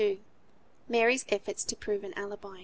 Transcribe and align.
MARY'S 0.89 1.25
EFFORTS 1.29 1.63
TO 1.63 1.75
PROVE 1.75 2.03
AN 2.05 2.13
ALIBI. 2.17 2.57